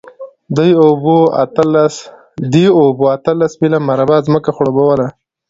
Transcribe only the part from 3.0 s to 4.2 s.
اتلس میله مربع